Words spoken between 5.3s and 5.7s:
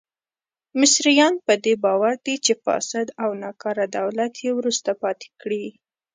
کړي.